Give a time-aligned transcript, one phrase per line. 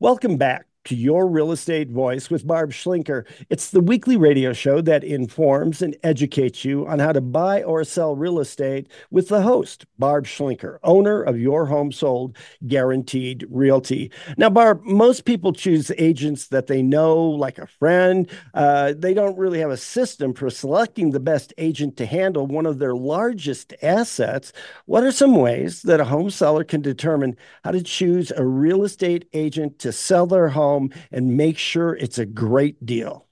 [0.00, 3.26] Welcome back to Your Real Estate Voice with Barb Schlinker.
[3.50, 7.84] It's the weekly radio show that informs and educates you on how to buy or
[7.84, 14.10] sell real estate with the host, Barb Schlinker, owner of Your Home Sold Guaranteed Realty.
[14.38, 18.30] Now, Barb, most people choose agents that they know, like a friend.
[18.54, 22.64] Uh, they don't really have a system for selecting the best agent to handle one
[22.66, 24.52] of their largest assets.
[24.86, 28.82] What are some ways that a home seller can determine how to choose a real
[28.84, 30.70] estate agent to sell their home?
[30.80, 33.26] Home and make sure it's a great deal?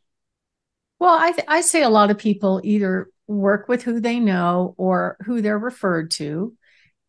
[0.99, 4.75] Well, I, th- I say a lot of people either work with who they know
[4.77, 6.55] or who they're referred to.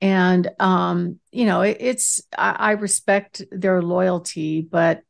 [0.02, 5.02] And, um, you know, it, it's, I, I respect their loyalty, but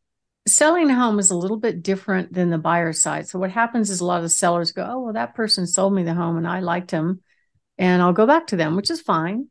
[0.47, 3.27] selling a home is a little bit different than the buyer side.
[3.27, 6.03] So what happens is a lot of sellers go, oh, well, that person sold me
[6.03, 7.21] the home and I liked him
[7.77, 9.47] and I'll go back to them, which is fine.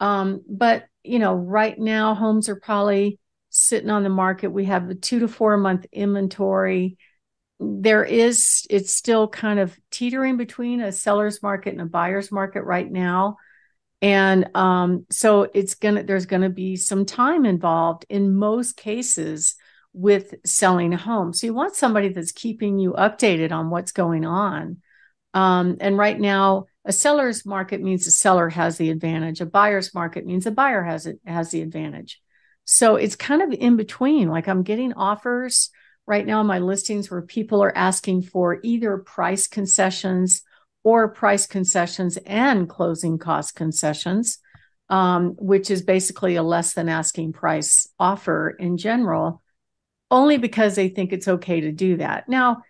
[0.00, 3.18] Um, but, you know, right now homes are probably
[3.58, 4.48] sitting on the market.
[4.48, 6.96] We have a two to four month inventory.
[7.60, 12.62] There is, it's still kind of teetering between a seller's market and a buyer's market
[12.62, 13.36] right now.
[14.00, 19.56] And um, so it's gonna, there's gonna be some time involved in most cases
[19.92, 21.32] with selling a home.
[21.32, 24.78] So you want somebody that's keeping you updated on what's going on.
[25.34, 29.40] Um, and right now, a seller's market means the seller has the advantage.
[29.40, 32.20] A buyer's market means the buyer has it has the advantage.
[32.70, 34.28] So it's kind of in between.
[34.28, 35.70] Like I'm getting offers
[36.06, 40.42] right now on my listings where people are asking for either price concessions
[40.84, 44.36] or price concessions and closing cost concessions,
[44.90, 49.42] um, which is basically a less than asking price offer in general,
[50.10, 52.28] only because they think it's okay to do that.
[52.28, 52.64] Now,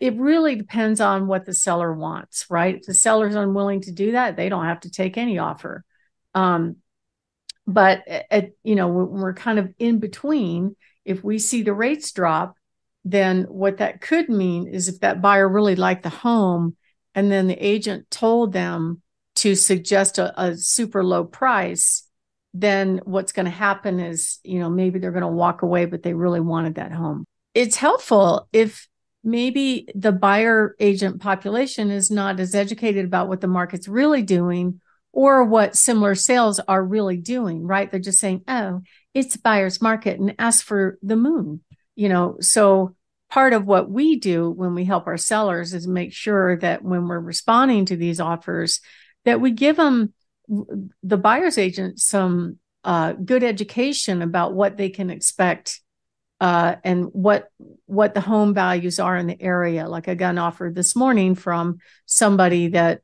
[0.00, 2.74] it really depends on what the seller wants, right?
[2.74, 5.84] If the seller's unwilling to do that, they don't have to take any offer.
[6.34, 6.78] Um,
[7.66, 10.76] but at, you know we're kind of in between.
[11.04, 12.56] If we see the rates drop
[13.04, 16.76] then what that could mean is if that buyer really liked the home
[17.14, 19.02] and then the agent told them
[19.36, 22.08] to suggest a, a super low price
[22.54, 26.02] then what's going to happen is you know maybe they're going to walk away but
[26.02, 27.24] they really wanted that home.
[27.52, 28.88] It's helpful if
[29.22, 34.80] maybe the buyer agent population is not as educated about what the market's really doing
[35.14, 37.88] or what similar sales are really doing, right?
[37.88, 38.82] They're just saying, oh,
[39.14, 41.60] it's buyer's market and ask for the moon,
[41.94, 42.36] you know.
[42.40, 42.96] So
[43.30, 47.06] part of what we do when we help our sellers is make sure that when
[47.06, 48.80] we're responding to these offers,
[49.24, 50.12] that we give them
[51.02, 55.80] the buyer's agent some uh, good education about what they can expect
[56.40, 57.50] uh, and what
[57.86, 59.88] what the home values are in the area.
[59.88, 63.00] Like I got an offer this morning from somebody that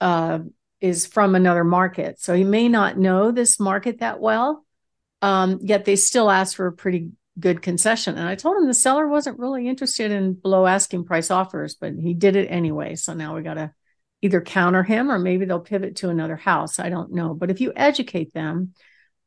[0.00, 0.38] uh,
[0.80, 2.20] is from another market.
[2.20, 4.64] So he may not know this market that well,
[5.22, 8.16] um, yet they still asked for a pretty good concession.
[8.16, 11.94] And I told him the seller wasn't really interested in below asking price offers, but
[11.94, 12.94] he did it anyway.
[12.96, 13.72] So now we got to
[14.22, 16.78] either counter him or maybe they'll pivot to another house.
[16.78, 17.34] I don't know.
[17.34, 18.74] But if you educate them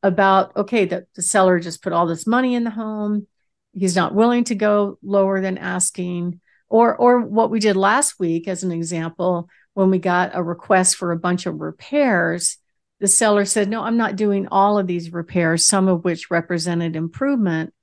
[0.02, 3.26] about, okay, that the seller just put all this money in the home,
[3.72, 6.40] he's not willing to go lower than asking.
[6.68, 10.96] Or, or what we did last week, as an example, when we got a request
[10.96, 12.58] for a bunch of repairs,
[13.00, 16.94] the seller said, No, I'm not doing all of these repairs, some of which represented
[16.96, 17.74] improvement.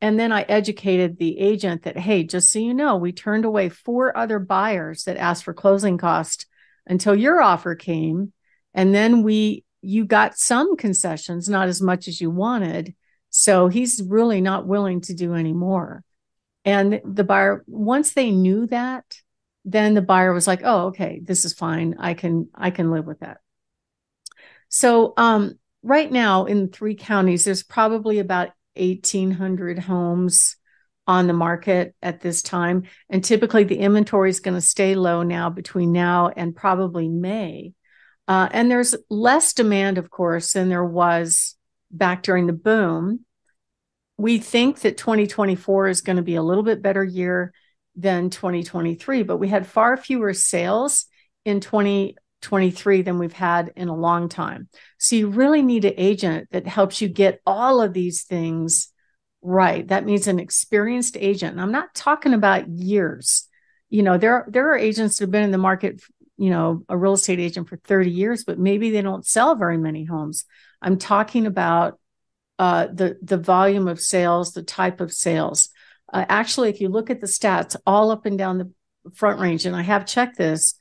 [0.00, 3.68] And then I educated the agent that, hey, just so you know, we turned away
[3.68, 6.46] four other buyers that asked for closing costs
[6.86, 8.32] until your offer came.
[8.74, 12.94] And then we, you got some concessions, not as much as you wanted.
[13.30, 16.04] So he's really not willing to do any more.
[16.64, 19.04] And the buyer, once they knew that,
[19.64, 21.96] then the buyer was like, "Oh, okay, this is fine.
[21.98, 23.38] I can I can live with that."
[24.68, 30.56] So, um, right now in three counties, there's probably about 1,800 homes
[31.06, 35.22] on the market at this time, and typically the inventory is going to stay low
[35.22, 37.74] now between now and probably May.
[38.26, 41.56] Uh, and there's less demand, of course, than there was
[41.90, 43.20] back during the boom.
[44.16, 47.52] We think that 2024 is going to be a little bit better year
[47.96, 51.06] than 2023, but we had far fewer sales
[51.44, 54.68] in 2023 than we've had in a long time.
[54.98, 58.88] So you really need an agent that helps you get all of these things
[59.42, 59.86] right.
[59.88, 61.52] That means an experienced agent.
[61.52, 63.48] And I'm not talking about years.
[63.90, 66.02] You know, there there are agents that have been in the market,
[66.36, 69.78] you know, a real estate agent for 30 years, but maybe they don't sell very
[69.78, 70.44] many homes.
[70.82, 72.00] I'm talking about
[72.58, 75.68] uh, the the volume of sales, the type of sales.
[76.12, 78.70] Uh, actually, if you look at the stats all up and down the
[79.14, 80.74] front range, and I have checked this,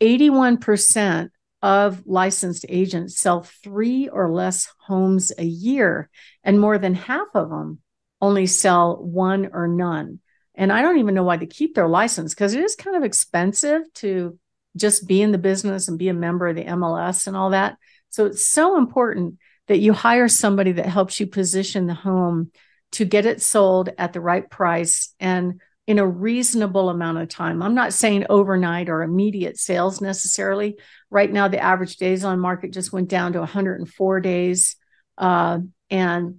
[0.00, 1.30] 81%
[1.62, 6.10] of licensed agents sell three or less homes a year,
[6.44, 7.80] and more than half of them
[8.20, 10.20] only sell one or none.
[10.54, 13.04] And I don't even know why they keep their license because it is kind of
[13.04, 14.38] expensive to
[14.76, 17.76] just be in the business and be a member of the MLS and all that.
[18.10, 19.38] So it's so important
[19.68, 22.52] that you hire somebody that helps you position the home
[22.92, 27.62] to get it sold at the right price and in a reasonable amount of time.
[27.62, 30.76] I'm not saying overnight or immediate sales necessarily.
[31.10, 34.76] Right now, the average days on market just went down to 104 days.
[35.16, 36.36] Uh, and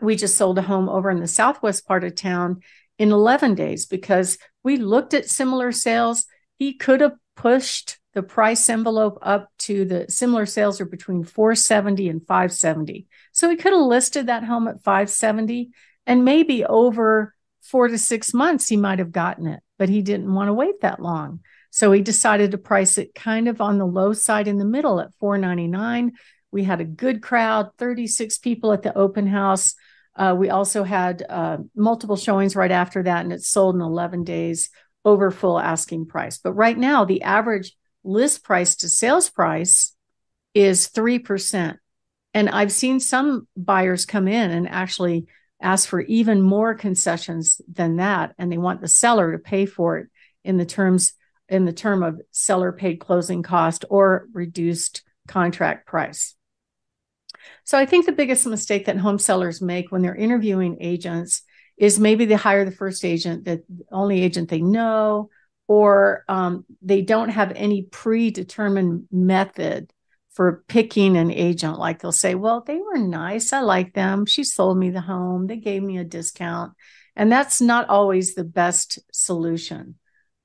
[0.00, 2.60] we just sold a home over in the southwest part of town
[2.98, 6.26] in 11 days because we looked at similar sales.
[6.56, 12.08] He could have pushed the price envelope up to the similar sales are between 470
[12.08, 13.06] and 570.
[13.32, 15.70] So he could have listed that home at 570
[16.06, 20.32] and maybe over 4 to 6 months he might have gotten it, but he didn't
[20.32, 21.40] want to wait that long.
[21.70, 25.00] So he decided to price it kind of on the low side in the middle
[25.00, 26.12] at 499.
[26.52, 29.74] We had a good crowd, 36 people at the open house.
[30.14, 34.22] Uh, we also had uh, multiple showings right after that, and it sold in 11
[34.22, 34.70] days
[35.04, 36.38] over full asking price.
[36.38, 39.94] But right now, the average list price to sales price
[40.54, 41.76] is 3%.
[42.32, 45.26] And I've seen some buyers come in and actually
[45.60, 48.34] ask for even more concessions than that.
[48.38, 50.08] And they want the seller to pay for it
[50.44, 51.14] in the terms
[51.48, 56.34] in the term of seller paid closing cost or reduced contract price.
[57.64, 61.42] So I think the biggest mistake that home sellers make when they're interviewing agents
[61.76, 63.62] is maybe they hire the first agent, the
[63.92, 65.28] only agent they know,
[65.66, 69.92] or um, they don't have any predetermined method
[70.32, 71.78] for picking an agent.
[71.78, 73.52] Like they'll say, well, they were nice.
[73.52, 74.26] I like them.
[74.26, 75.46] She sold me the home.
[75.46, 76.72] They gave me a discount.
[77.16, 79.94] And that's not always the best solution.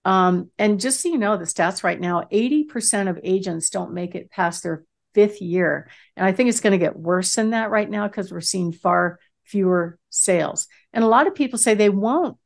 [0.06, 4.15] Um, and just so you know, the stats right now 80% of agents don't make
[4.15, 5.89] it past their fifth year.
[6.15, 8.72] And I think it's going to get worse than that right now because we're seeing
[8.72, 10.68] far fewer sales.
[10.94, 12.38] And a lot of people say they won't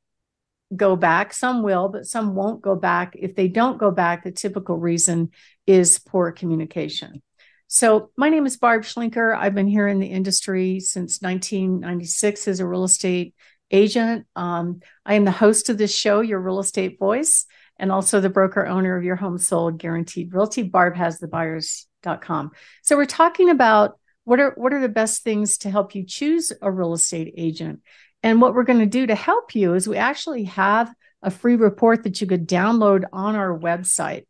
[0.76, 1.34] go back.
[1.34, 3.16] Some will, but some won't go back.
[3.18, 5.32] If they don't go back, the typical reason
[5.68, 7.22] is poor communication.
[7.68, 9.36] So, my name is Barb Schlinker.
[9.36, 13.34] I've been here in the industry since 1996 as a real estate
[13.72, 14.28] agent.
[14.36, 17.46] Um, I am the host of this show, Your Real Estate Voice,
[17.78, 20.64] and also the broker owner of Your Home Sold Guaranteed Realty.
[20.64, 21.62] Barb has the.
[22.84, 26.52] So, we're talking about what are what are the best things to help you choose
[26.62, 27.82] a real estate agent
[28.24, 30.92] and what we're going to do to help you is we actually have
[31.22, 34.26] a free report that you could download on our website.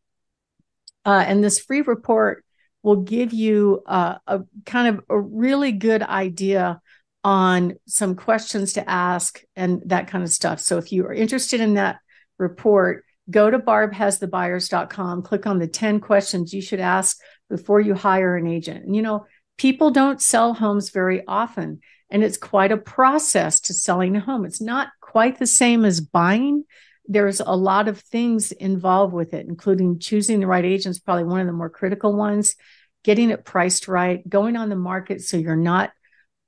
[1.06, 2.44] Uh, and this free report
[2.82, 6.82] will give you uh, a kind of a really good idea
[7.24, 10.60] on some questions to ask and that kind of stuff.
[10.60, 12.00] So if you are interested in that
[12.38, 17.18] report go to barbhasthebuyers.com click on the 10 questions you should ask
[17.50, 18.86] before you hire an agent.
[18.86, 19.26] And you know
[19.58, 21.80] people don't sell homes very often
[22.14, 26.00] and it's quite a process to selling a home it's not quite the same as
[26.00, 26.64] buying
[27.06, 31.42] there's a lot of things involved with it including choosing the right agents probably one
[31.42, 32.56] of the more critical ones
[33.04, 35.92] getting it priced right going on the market so you're not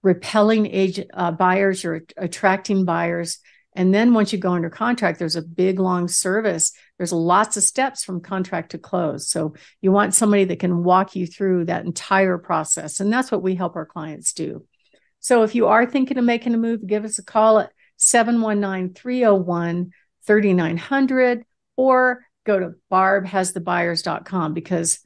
[0.04, 3.40] repelling agent uh, buyers you're attracting buyers
[3.76, 6.72] and then once you go under contract, there's a big long service.
[6.98, 9.30] There's lots of steps from contract to close.
[9.30, 13.02] So you want somebody that can walk you through that entire process.
[13.02, 14.66] And that's what we help our clients do.
[15.26, 18.94] So if you are thinking of making a move, give us a call at 719
[18.94, 19.90] 301
[20.28, 21.44] 3900
[21.76, 25.00] or go to barbhasthebuyers.com because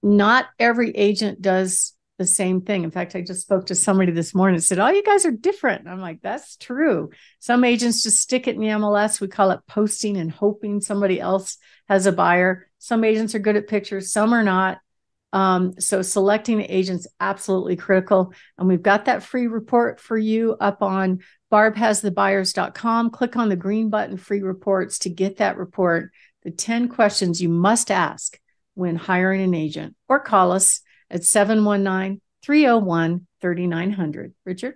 [0.00, 2.84] not every agent does the same thing.
[2.84, 5.32] In fact, I just spoke to somebody this morning and said, Oh, you guys are
[5.32, 5.88] different.
[5.88, 7.10] I'm like, That's true.
[7.40, 9.20] Some agents just stick it in the MLS.
[9.20, 12.70] We call it posting and hoping somebody else has a buyer.
[12.78, 14.78] Some agents are good at pictures, some are not.
[15.34, 18.32] Um, so selecting the agents absolutely critical.
[18.56, 21.18] And we've got that free report for you up on
[21.52, 23.10] barbhasthebuyers.com.
[23.10, 26.12] Click on the green button free reports to get that report.
[26.44, 28.38] The 10 questions you must ask
[28.74, 34.34] when hiring an agent or call us at 719 301 3900.
[34.44, 34.74] Richard?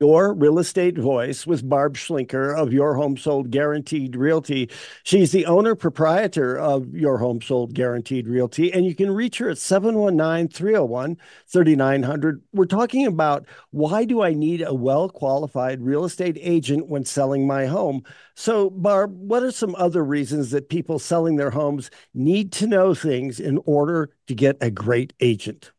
[0.00, 4.68] Your real estate voice with Barb Schlinker of Your Home Sold Guaranteed Realty.
[5.04, 9.48] She's the owner proprietor of Your Home Sold Guaranteed Realty, and you can reach her
[9.48, 12.42] at 719 301 3900.
[12.52, 17.46] We're talking about why do I need a well qualified real estate agent when selling
[17.46, 18.02] my home?
[18.34, 22.94] So, Barb, what are some other reasons that people selling their homes need to know
[22.94, 25.70] things in order to get a great agent?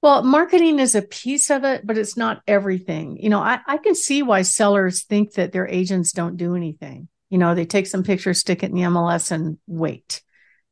[0.00, 3.16] Well, marketing is a piece of it, but it's not everything.
[3.20, 7.08] You know, I, I can see why sellers think that their agents don't do anything.
[7.30, 10.22] You know, they take some pictures, stick it in the MLS, and wait.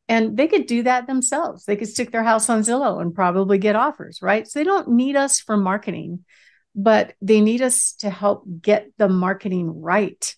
[0.09, 1.65] And they could do that themselves.
[1.65, 4.47] They could stick their house on Zillow and probably get offers, right?
[4.47, 6.25] So they don't need us for marketing.
[6.75, 10.37] but they need us to help get the marketing right.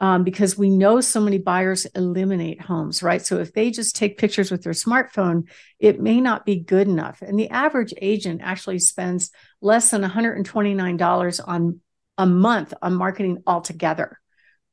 [0.00, 3.20] Um, because we know so many buyers eliminate homes, right?
[3.20, 5.48] So if they just take pictures with their smartphone,
[5.80, 7.20] it may not be good enough.
[7.20, 11.80] And the average agent actually spends less than $129 on
[12.16, 14.20] a month on marketing altogether.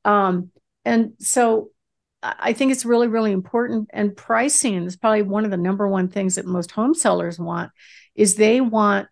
[0.03, 0.51] Um,
[0.83, 1.71] and so
[2.21, 3.89] I think it's really, really important.
[3.93, 7.71] And pricing is probably one of the number one things that most home sellers want
[8.15, 9.07] is they want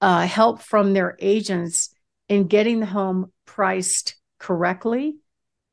[0.00, 1.94] uh, help from their agents
[2.28, 5.16] in getting the home priced correctly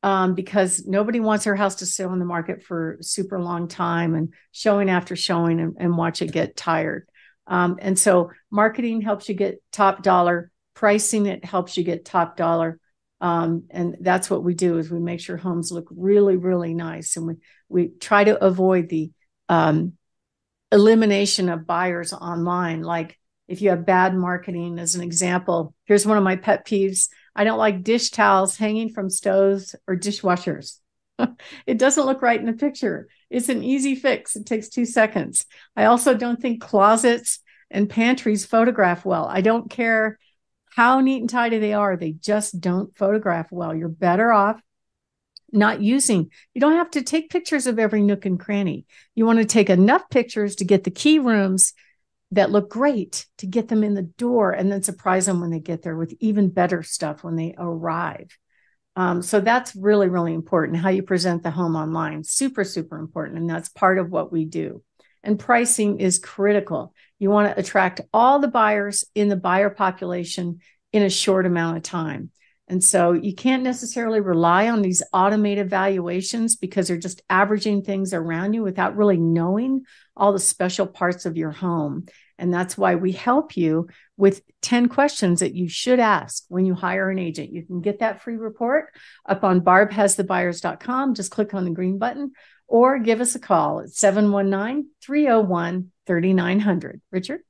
[0.08, 4.16] um, because nobody wants their house to sit on the market for super long time
[4.16, 7.10] and showing after showing and, and watch it get tired.
[7.46, 12.38] Um, and so marketing helps you get top dollar, pricing it helps you get top
[12.38, 12.80] dollar.
[13.20, 17.18] Um, and that's what we do is we make sure homes look really, really nice.
[17.18, 17.34] And we,
[17.68, 19.12] we try to avoid the
[19.50, 19.98] um,
[20.72, 22.82] elimination of buyers online.
[22.82, 27.10] Like if you have bad marketing, as an example, here's one of my pet peeves.
[27.38, 30.80] I don't like dish towels hanging from stoves or dishwashers.
[31.68, 33.08] it doesn't look right in the picture.
[33.30, 34.36] It's an easy fix.
[34.36, 35.46] It takes two seconds.
[35.76, 37.40] I also don't think closets
[37.70, 39.26] and pantries photograph well.
[39.26, 40.18] I don't care
[40.76, 43.74] how neat and tidy they are, they just don't photograph well.
[43.76, 44.62] You're better off
[45.52, 46.30] not using.
[46.54, 48.86] You don't have to take pictures of every nook and cranny.
[49.16, 51.74] You want to take enough pictures to get the key rooms
[52.32, 55.60] that look great to get them in the door and then surprise them when they
[55.60, 58.38] get there with even better stuff when they arrive.
[58.96, 60.80] Um, so that's really, really important.
[60.80, 63.38] How you present the home online, super, super important.
[63.38, 64.84] And that's part of what we do.
[65.24, 66.94] And pricing is critical.
[67.20, 70.60] You want to attract all the buyers in the buyer population
[70.92, 72.32] in a short amount of time.
[72.68, 78.14] And so you can't necessarily rely on these automated valuations because they're just averaging things
[78.14, 79.86] around you without really knowing
[80.18, 82.08] all the special parts of your home.
[82.38, 86.76] And that's why we help you with 10 questions that you should ask when you
[86.76, 87.52] hire an agent.
[87.52, 88.94] You can get that free report
[89.26, 91.16] up on barbhasthebuyers.com.
[91.16, 92.34] Just click on the green button
[92.68, 97.02] or give us a call at 719 301 3900.
[97.12, 97.42] Richard?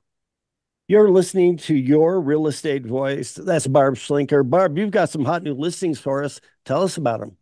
[0.90, 3.34] You're listening to your real estate voice.
[3.34, 4.50] That's Barb Schlinker.
[4.50, 6.40] Barb, you've got some hot new listings for us.
[6.64, 7.36] Tell us about them.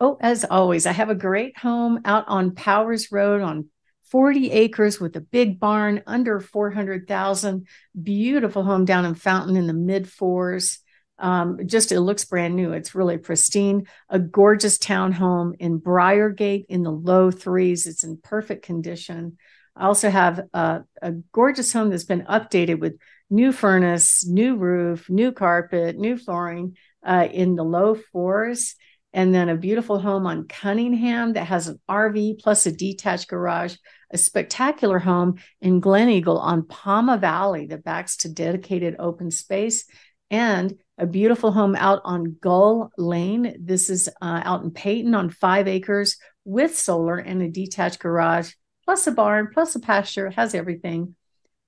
[0.00, 3.68] Oh, as always, I have a great home out on Powers Road on
[4.10, 7.66] 40 acres with a big barn under 400,000.
[8.02, 10.78] Beautiful home down in Fountain in the mid fours.
[11.18, 12.72] Um, just it looks brand new.
[12.72, 13.88] It's really pristine.
[14.08, 17.86] A gorgeous townhome in Briargate in the low threes.
[17.86, 19.36] It's in perfect condition.
[19.76, 22.98] I also have a, a gorgeous home that's been updated with
[23.30, 28.74] new furnace, new roof, new carpet, new flooring uh, in the low fours.
[29.12, 33.76] And then a beautiful home on Cunningham that has an RV plus a detached garage,
[34.12, 39.86] a spectacular home in Glen Eagle on Palma Valley that backs to dedicated open space,
[40.30, 43.56] and a beautiful home out on Gull Lane.
[43.58, 48.52] This is uh, out in Peyton on five acres with solar and a detached garage
[48.90, 51.14] plus a barn, plus a pasture, has everything.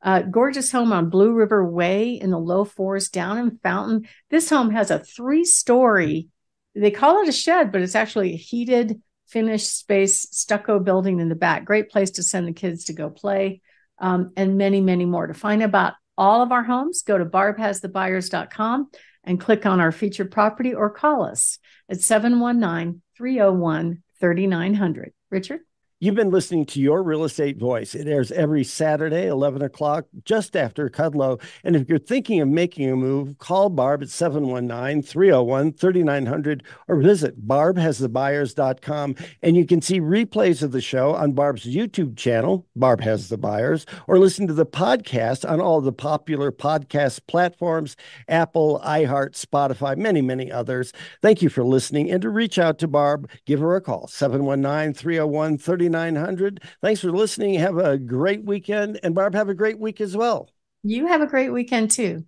[0.02, 4.08] Uh, gorgeous home on Blue River Way in the low forest down in Fountain.
[4.28, 6.30] This home has a three story,
[6.74, 11.28] they call it a shed, but it's actually a heated, finished space stucco building in
[11.28, 11.64] the back.
[11.64, 13.60] Great place to send the kids to go play,
[14.00, 15.28] um, and many, many more.
[15.28, 18.90] To find about all of our homes, go to barbhasthebuyers.com
[19.22, 25.12] and click on our featured property or call us at 719 301 3900.
[25.30, 25.60] Richard?
[26.02, 27.94] You've been listening to Your Real Estate Voice.
[27.94, 31.40] It airs every Saturday, 11 o'clock, just after Kudlow.
[31.62, 36.96] And if you're thinking of making a move, call Barb at 719 301 3900 or
[36.96, 39.14] visit barbhasthebuyers.com.
[39.44, 43.38] And you can see replays of the show on Barb's YouTube channel, Barb Has the
[43.38, 47.94] Buyers, or listen to the podcast on all the popular podcast platforms
[48.26, 50.92] Apple, iHeart, Spotify, many, many others.
[51.20, 52.10] Thank you for listening.
[52.10, 55.91] And to reach out to Barb, give her a call, 719 301 3900.
[55.92, 56.62] 900.
[56.82, 57.54] Thanks for listening.
[57.54, 58.98] Have a great weekend.
[59.02, 60.48] And Barb, have a great week as well.
[60.82, 62.24] You have a great weekend too.